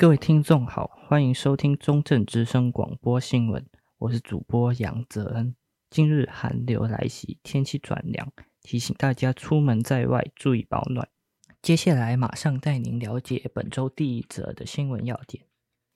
[0.00, 3.66] 各位听众好，欢迎收听中正之声广播新闻，
[3.98, 5.54] 我是主播杨泽恩。
[5.90, 8.32] 今日寒流来袭，天气转凉，
[8.62, 11.06] 提醒大家出门在外注意保暖。
[11.60, 15.44] 接下来马上带您了解本周第一则的新闻要点。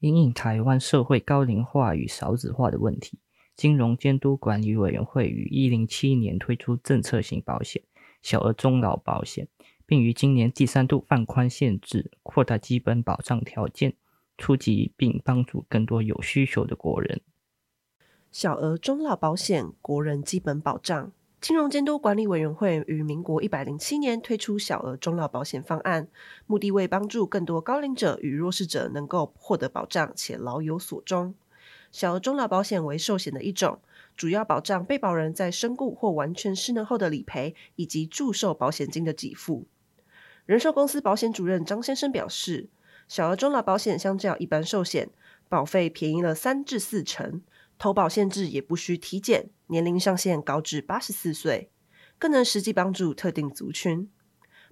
[0.01, 3.19] 因应台湾社会高龄化与少子化的问题，
[3.57, 7.83] 金融监督管理委员会于一零七年推出政策型保险
[8.21, 9.49] 小额终老保险。
[9.87, 13.95] 并于今年第三度放宽限制，扩大基本保障条件，
[14.39, 17.21] 触及并帮助更多有需求的国人。
[18.33, 21.13] 小额终老保险，国人基本保障。
[21.41, 26.09] 金融监督管理委员会于民国一百零七年推出小额终老保险方案，
[26.47, 31.35] 目的为帮助更多高龄者与弱势者能够获得保障且老有所终。
[31.93, 33.79] 小额终老保险为寿险的一种，
[34.17, 39.67] 主要保障被保人在身故或完全失能后的理赔，以及祝寿保险金的给付。
[40.47, 42.69] 人寿公司保险主任张先生表示，
[43.09, 45.09] 小额终老保险相较一般寿险，
[45.49, 47.41] 保费便宜了三至四成，
[47.79, 51.71] 投保限制也不需体检，年龄上限高至八十四岁，
[52.19, 54.11] 更能实际帮助特定族群。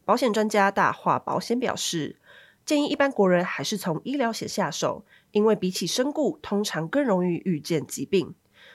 [0.04, 2.20] 保险专家大华保险表示，
[2.66, 8.34] 建议一般国人还是从医疗险下手，因为比起身故，通常更容易遇见疾病，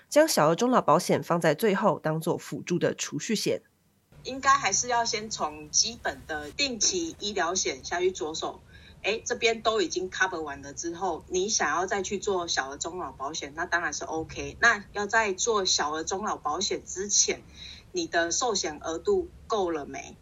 [0.09, 3.61] 将小额终老保险放在最后，当做辅助的储蓄险。
[4.23, 8.61] 应该还是要先从基本的定期医疗险下去着手，
[9.01, 14.57] 诶，这边都已经 cover 完了之后，你想要再去做小额终老保险，那当然是 OK。
[14.59, 17.43] 那要在做小额终老保险之前，
[17.91, 20.17] 你的寿险额度够了没？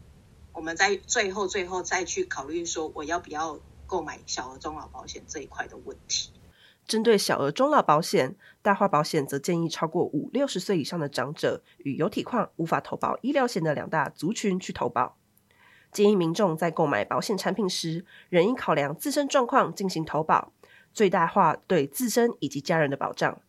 [0.54, 6.32] 我们在最后最后再去考虑说，我要不要购买小额终老保险这一块的问题。
[6.86, 15.18] 针对小额终老保险，大华保险则建议超过五六十岁以上的长者与有体况无法投保医疗险的两大族群去投保。
[15.92, 20.52] 建议民众在购买保险产品时，仍应考量自身状况进行投保，
[20.94, 23.42] 最大化对自身以及家人的保障。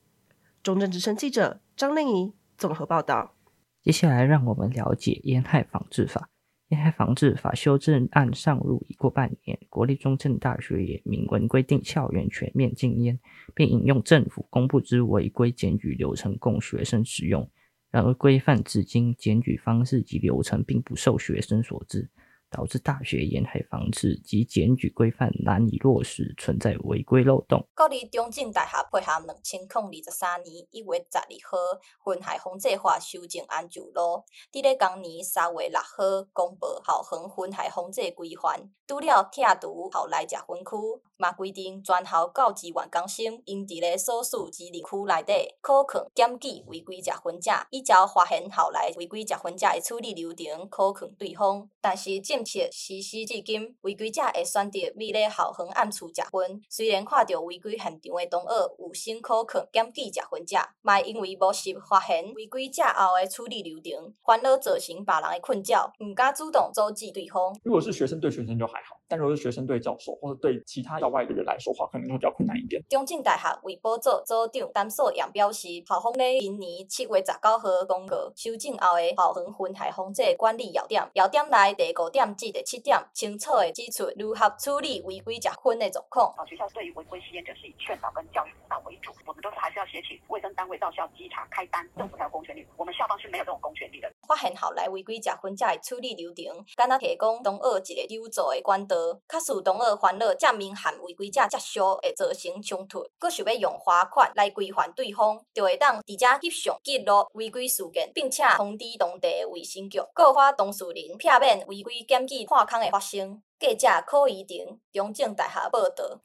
[0.62, 3.34] 中正之声记者张令仪综合报道。
[3.82, 6.28] 接下来，让我们了解烟害防治法。
[6.71, 13.19] 烟害防治法修正案上路已过半年，国立中正大学也明文规定校园全面禁烟，
[13.54, 17.49] 并引用政府公布之违规检举流程供学生使用。
[17.93, 22.10] 然而，规范至今，检举方式及流程并不受学生所知。
[22.56, 27.68] 导致大学沿海防治及检举规范难以落实，存在违规漏洞。
[27.74, 31.58] 国立中正大学配合两千零二十三年一月十二号
[32.02, 38.70] 《分害防治法》修正案上路，伫咧今年三月六号公布校园烟害防治规范。
[38.86, 56.60] 除了拆除校内食分区，嘛规定全校教职员工生应伫咧所属机林区内底考劝检举违规食分者，依照发现校内违规食分者的处理流程考劝对方，但是进策实施至今，违规者会选择未咧校园暗处食薰。
[56.70, 58.48] 虽然看到违规现场的同学
[58.78, 67.52] 有心考劝检举食薰者，嘛因为无实发现违规者后的处理流程，反而造成别人的困扰，唔敢主动阻止对方。
[67.64, 72.80] 如果是学生对学生就还好，但如果是学生对教授或者对其他校外的人来说话，可能会比较困难一点。
[72.88, 86.34] 中正大学卫保组组长陈素阳表示，校方咧今年七月十九号公告修正后的校园烟害防治管理要点，要点内第五点至第七点清楚的指出如何处理违规食薰的状况。
[86.36, 94.12] 啊，学校对于违规吸烟者是以劝导跟教育辅导为主，我们都是还是要写请卫生单位到校稽查开单，政府才有公权力，我们校方是没有这种公权力的。
[94.28, 96.44] 发现后来违规食薰者的处理流程，
[96.76, 98.97] 敢若提供同学一个有助的管道。
[99.26, 113.43] 卡使同学烦恼证明和违规者接受会造成冲突，阁想要用罚款来规范对方，就会当直接翕相记录违规事件，并且通知当地的卫生局，告发当事人，避免违规检举破空的发生。
[113.59, 116.21] 记者柯宜婷，中正大学报道。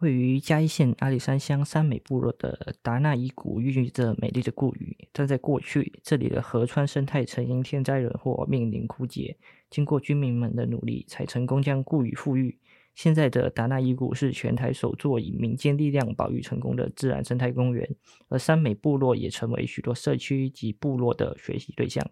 [0.00, 9.36] 位于嘉义县阿里山乡三美部落的达纳伊谷孕育着美丽的故鱼，但在过去，这里的河川生态曾因天灾人祸面临枯竭。
[9.68, 12.60] 经过居民们的努力，才成功将故鱼复育。
[12.94, 17.96] 现在的达纳伊谷是全台首座以民间力量保育成功的自然生态公园，
[18.28, 22.08] 而三美部落也成为许多社区及部落的学习对象。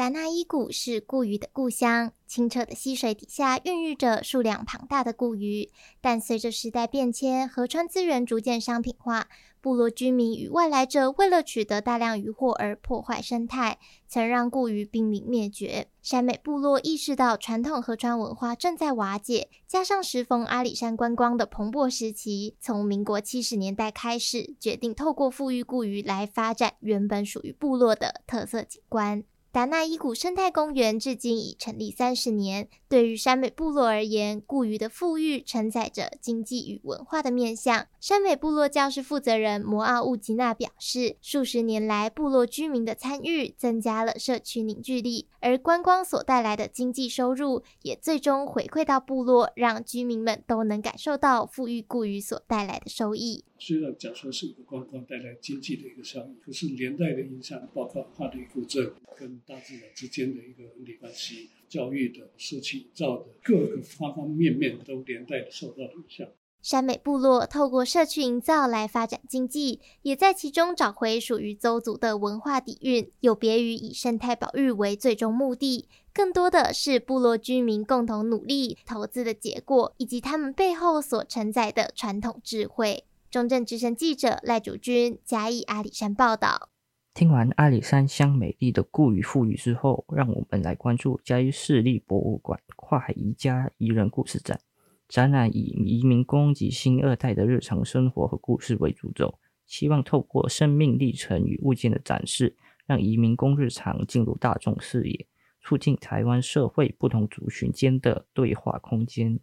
[0.00, 5.68] 达纳伊谷是固鱼的故乡，清澈的溪水底下孕育着数量庞大的固鱼。
[6.00, 9.28] 但随着时代变迁，河川资源逐渐商品化，
[9.60, 15.88] 部落居民与外来者为了取得大量渔获而破坏生态，曾让固鱼濒临灭绝。
[16.00, 29.22] 山美部落意识到传统河川文化正在瓦解，加上时逢阿里山观光的蓬勃时期，从民国七十年代开始，决定透过复育固鱼来发展原本属于部落的特色景观。
[29.52, 32.68] 达纳伊谷生态公园至今已成立三十年。
[32.88, 37.88] 对于山美部落而言，故渔的富裕承载着经济与文化的面向。
[38.00, 53.44] 山美部落教室负责人摩奥乌吉娜表示，数十年来，部落居民的参与增加了社区凝聚力，而观光所带来的经济收入也最终回馈到部落，让居民们都能感受到富裕固渔所带来的收益。
[53.60, 58.82] 虽然讲说是一个观光带来经济的一个效益，可是连带的影响，包括它的一个这
[59.16, 66.26] 跟大自然之间的一个伦理关系、教育的、社区造的各个方方面面都连带的受到影响。
[66.62, 73.10] 山美部落透过社区营造来发展经济，也在其中找回属于邹族的文化底蕴。
[73.20, 83.04] 有别于以生态保育为最终目的，更多的是部落居民共同努力投资的结果，以及他们背后所承载的传统智慧。
[83.30, 86.70] 中正之声记者赖主君嘉义阿里山报道。
[87.14, 94.60] 听完阿里山乡美丽的故渔复育之后，让我们来关注嘉义市立博物馆跨海移家移人故事展。
[95.08, 105.28] 展览以移民工及新二代的日常生活和故事为主轴，希望透过生命历程与物件的展示，让移民工日常进入大众视野，
[105.62, 109.38] 促进台湾社会不同族群间的对话空间。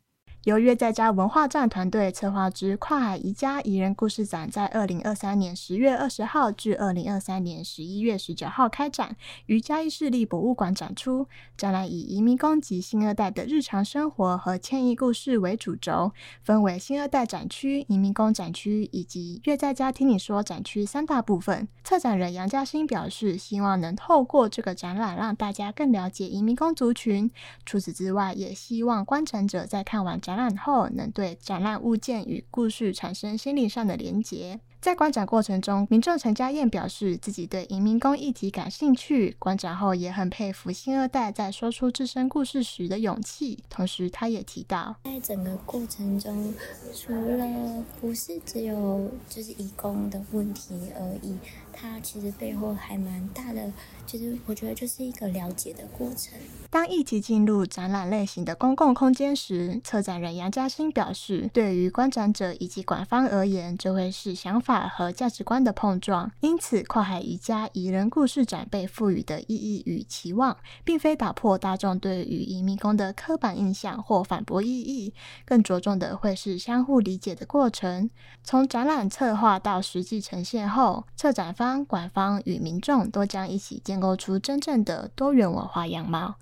[0.48, 9.18] 由乐在家文化站团队策划之跨海宜家宜人故事展，在二零二三年十月二十号至二零二三年十一月十九号开展，
[9.48, 11.28] 于嘉义市立博物馆展出。
[11.58, 21.68] 展览以移民工及新二代的日常生活和迁移故事为主轴，分为新二代展区、移民工展区以及乐在家听你说展区三大部分。
[21.84, 27.30] 策展人杨嘉欣表示，希望能透过这个展览，让大家更了解移民工族群。
[27.66, 34.60] 除此之外，也希望观展者在看完展览后能对展览物件与故事产生心理上的连结。
[34.80, 39.36] 在观展过程中，民众陈家燕表示自己对移民工议题感兴趣。
[39.40, 43.62] 观展后也很佩服新二代在说出自身故事时的勇气。
[43.70, 46.54] 同时，他也提到，在整个过程中，
[46.94, 51.36] 除了不是只有就是移工的问题而已，
[51.80, 53.72] 它其实背后还蛮大的。
[54.06, 56.34] 其实我觉得就是一个了解的过程。
[56.70, 66.32] 当一起进入展览类型的公共空间时，策展人杨嘉欣表示，对于观展者以及馆方而言，这会是想法和价值观的碰撞。
[66.40, 75.14] 因此，跨海宜家宜人故事展被赋予的意义与期望，并非打破大众对于移民工的刻板印象或反驳意义，
[75.46, 78.10] 更着重的会是相互理解的过程。
[78.44, 83.98] 从展览策划到实际呈现后，策展方方、馆方与民众都将一起建。
[84.00, 86.36] 构出真正的多元文化样貌。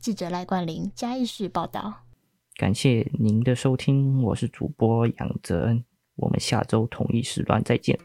[0.00, 2.02] 记者赖冠霖嘉义市报道。
[2.56, 5.84] 感谢您的收听，我是主播杨泽恩，
[6.16, 7.98] 我们下周同一时段再见。